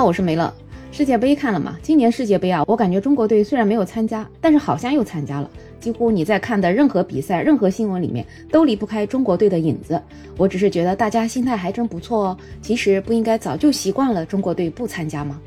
[0.00, 0.50] 好，我是梅乐。
[0.92, 1.76] 世界杯看了吗？
[1.82, 5.50] 今年世界杯啊，我感觉中国队虽然没有参加，但是好像又参加了。
[5.78, 10.00] 几乎你在看的任何比赛、任何新闻里面，都离不开中国队的影子。
[10.38, 12.38] 我只是觉得大家心态还真不错哦。
[12.62, 15.38] 其实不应该早就习惯了中国队不参加吗？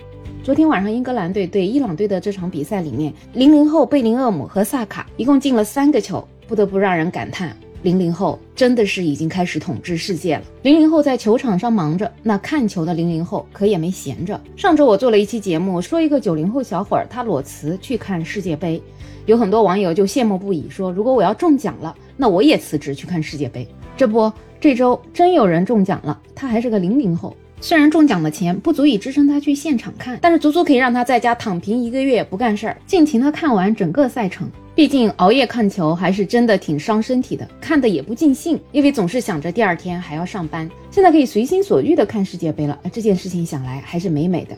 [0.44, 7.58] 昨天晚上英格兰队对伊朗队的这场比赛里面，零零后贝林厄姆和萨卡一共进了三个球，不得不让人感叹。
[7.84, 10.44] 零零后真的是已经开始统治世界了。
[10.62, 14.40] 零零后在球场上忙着，那看球的零零后可也没闲着。
[14.56, 18.82] 上周我做了一期节目，说一个九零后小伙儿他裸辞去看世界杯，
[19.26, 23.68] 有很多网友就羡慕不已，说如果我要中奖了，那我也辞职去看世界杯。
[23.98, 27.36] 这不，这周真有人中奖了，他还是个零零后。
[27.64, 34.52] 虽然中奖的钱不足以支撑他去现场看，但是足足可以让他在家躺平一个月不干事儿，尽情的看完整个赛程。
[34.76, 40.70] 毕竟熬夜看球还是真的挺伤身体的，看的也不尽兴，因为总是想着第二天还要上班。
[40.92, 44.54] 现在可以随心所欲的看世界杯了，这件事情想来还是美美的。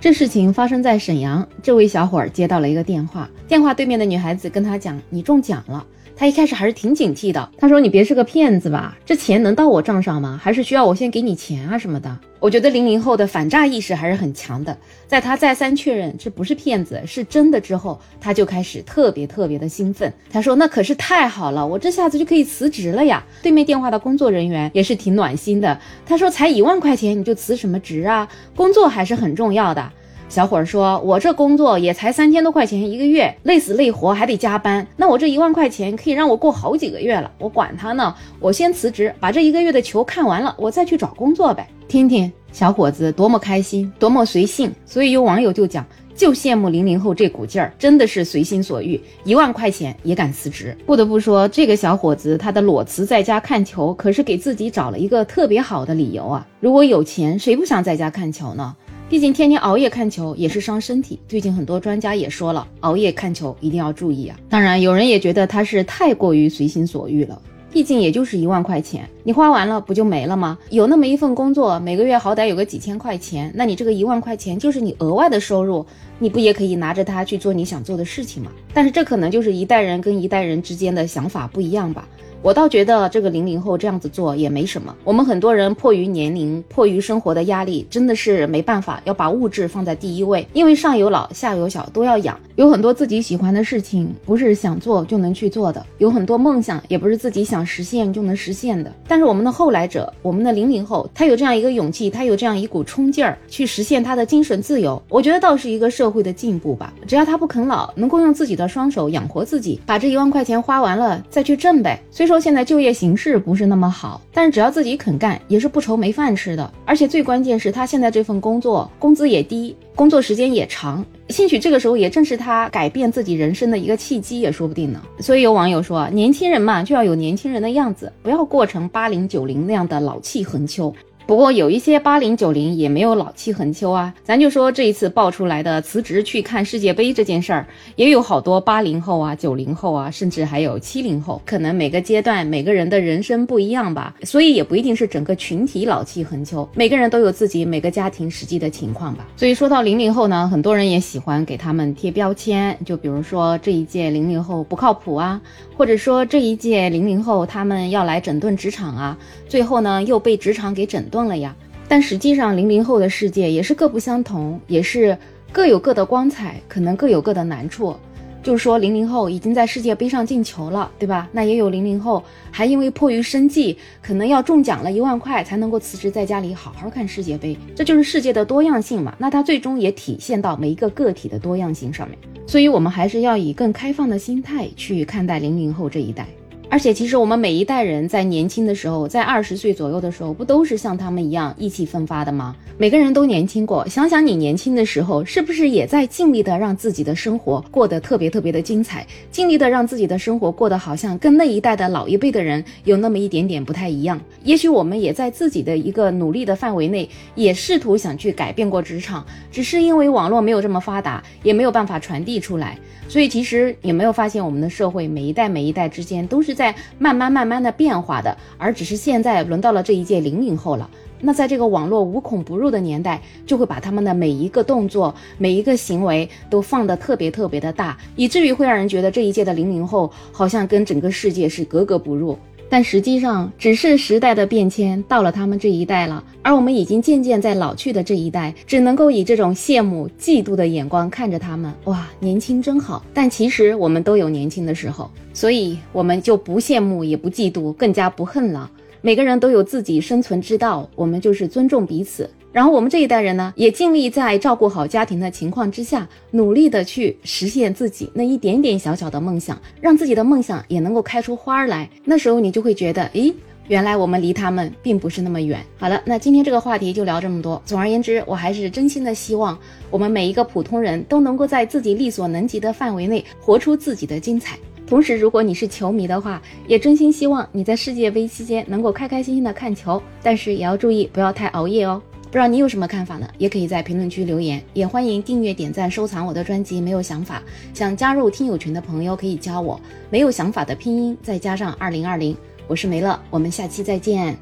[0.00, 5.84] 这事情发生在沈阳，这位小伙儿接到了一个电话，电话对面的女孩子跟他讲：“你中奖了。”
[6.16, 8.96] 他一开始还是挺警惕的，他说：“你别是个骗子吧？
[9.04, 10.38] 这钱能到我账上吗？
[10.40, 14.76] 还是需要我先给你钱啊什么的？”我觉得零零后的反诈意识还是很强的。
[15.06, 20.12] 在他再三确认这不是骗子，是真的之后，他就开始特别特别的兴奋。
[20.30, 25.80] 他说：“那可是太好了，我这下子就可以辞职了呀！”对面电话的工作人员也是挺暖心的。
[26.04, 28.28] 他说：“才一万块钱你就辞什么职啊？
[28.54, 29.90] 工作还是很重要的。”
[30.34, 34.84] 小伙儿说：“我这工作也才三千多块钱一个月，累死累活还得加班。
[34.96, 37.30] 那我这一万块钱可以让我过好几个月了。
[37.38, 44.72] 我管他呢，我先辞职，把这一个月的球看完了，我再去找工作呗。”听听小伙子多么开心，多么随性。
[44.84, 50.76] 所以有网友就讲，就羡慕零零后这股劲儿，真的是随心所欲，一万块钱也敢辞职。
[50.84, 56.44] 不得不说，这个小伙子他的裸辞在家看球，可是给自己找了一个特别好的理由啊。
[56.58, 58.74] 如果有钱，谁不想在家看球呢？
[59.14, 61.20] 毕竟天天熬夜看球也是伤身体。
[61.28, 64.36] 最近很多专家也说了，熬夜看球一定要注意啊。
[64.48, 67.40] 当然，有人也觉得他是太过于随心所欲了。
[67.70, 70.58] 毕竟也就是一万块钱，你花完了不就没了吗？
[70.70, 75.86] 有那么一份工作，每个月好歹有个几千块钱，那你这个一万块钱就是你额外的收入，
[76.18, 78.50] 你不也可以拿着它去做你想做的事情吗？
[78.72, 82.08] 但是这可能就是一代人跟一代人之间的想法不一样吧。
[82.44, 84.94] 我倒觉得这个零零后这样子做也没什么。
[85.02, 90.46] 我们很多人迫于年龄、迫于生活的压力，真的是没办法，要把物质放在第一位。
[90.52, 92.38] 因为上有老，下有小，都要养。
[92.56, 98.92] 有很多自己喜欢的事情，不是想做就能去做的；有很多梦想，也不是自己想实现就能实现的。
[99.08, 105.02] 但是我们的后来者，我们的零零后，他有这样一个勇气，他有这样一股冲劲儿，去实现他的精神自由。
[105.08, 106.92] 我觉得倒是一个社会的进步吧。
[107.06, 111.98] 只要他不啃老，能够用自己的双手养活自己，把这一万块钱花完了再去挣呗。
[112.10, 112.33] 虽说。
[112.34, 116.68] 说现在就业形势不是那么好，但是只要自己肯干，也是不愁没饭吃的。
[116.84, 125.00] 而且最关键是他现在这份工作工资也低，工作时间也长，兴许这个时候也正是他改变自己人生的一个契机，也说不定呢。
[125.20, 130.92] 所以有网友说，年轻人嘛，就要有年轻人的样子，不要过成八零九零那样的老气横秋。
[131.26, 141.40] 不过有一些八零九零也没有老气横秋啊，咱就说这一次爆出来的辞职去看世界杯这件事儿，也有好多八零后啊、九零后啊，甚至还有七零后。
[141.46, 149.26] 可能每个阶段每个人的人生不一样吧，所以也不一定是整个群体老气横秋，每个人都有自己每个家庭实际的情况吧。
[149.34, 155.40] 所以说到零零后呢，很多人也喜欢给他们贴标签，就比如说这一届零零后不靠谱啊，
[155.74, 159.16] 或者说这一届零零后他们要来整顿职场啊，
[159.48, 161.02] 最后呢又被职场给整。
[161.14, 161.54] 断了呀，
[161.86, 165.16] 但实际上零零后的世界也是各不相同，也是
[165.52, 167.94] 各有各的光彩，可能各有各的难处。
[168.42, 171.28] 就是说，零零后已经在世界杯上进球了，对吧？
[171.32, 177.56] 那也有零零后还因为迫于生计，可能要中奖了一万块才能够辞职在家里好好看世界杯。
[177.76, 179.14] 这就是世界的多样性嘛。
[179.18, 182.18] 那它最终也体现到每一个个体的多样性上面。
[182.46, 186.26] 所以，我们还是要以更开放的心态去看待零零后这一代。
[186.74, 192.56] 而且，其实我们每一代人在年轻的时候，在二十岁左右的时候，不都是像他们一样意气风发的吗？
[192.76, 204.20] 每个人都年轻过，想想你年轻的时候，是不是也在尽力的让自己的生活过得特别特别的精彩，尽力的让自己的生活过得好像跟那一代的老一辈的人有那么一点点不太一样？
[204.42, 212.76] 也许我们也在自己的一个努力的范围内，也试图想去改变过职场，只是因为网络没有这么发达，也没有办法传递出来。
[213.06, 220.88] 所以，其实有没有发现，我们的社会每一代每一代之间都是在在慢慢慢慢的变化的，而只是现在轮到了这一届零零后了。
[221.20, 232.38] 那在这个网络无孔不入的年代，就会把他们的每一个动作、每一个行为都放得特别特别的大，以至于会让人觉得这一届的零零后好像跟整个世界是格格不入。
[232.74, 241.72] 但实际上只是时代的变迁到了他们这一代了，而我们已经渐渐在老去的这一代，只能够以这种羡慕、嫉妒的眼光看着他们。
[241.84, 243.00] 哇，年轻真好！
[243.14, 248.68] 但其实我们都有年轻的时候，所以我们就不羡慕，也不嫉妒，更加不恨了。
[249.02, 252.28] 每个人都有自己生存之道，我们就是尊重彼此。
[252.54, 261.90] 然后我们这一代人呢，也尽力在照顾好家庭的情况之下，努力的去实现自己那一点点小小的梦想，让自己的梦想也能够开出花来。
[262.04, 263.34] 那时候你就会觉得，诶，
[263.66, 265.58] 原来我们离他们并不是那么远。
[265.76, 267.60] 好了，那今天这个话题就聊这么多。
[267.66, 269.58] 总而言之，我还是真心的希望
[269.90, 274.56] 我们每一个普通人都能够在自己力所能及的范围内活出自己的精彩。
[274.86, 282.00] 同时，如果你是球迷的话，也真心希望你在世界杯期间能够开开心心的看球，但是也要注意不要太熬夜哦。
[282.34, 283.28] 不知道你有什么看法呢？
[283.38, 286.80] 也可以在评论区留言，也欢迎订阅、点赞、收藏我的专辑。
[286.80, 287.40] 没有想法，
[287.72, 292.36] 想加入听友群的朋友可以加我，没有想法的拼音再加上二零二零，
[292.66, 294.36] 我是梅乐，我们下期再见。